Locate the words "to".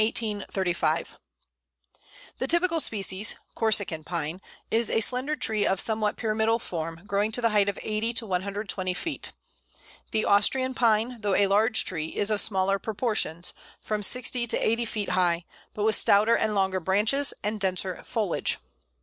7.33-7.39, 8.15-8.25, 14.47-14.57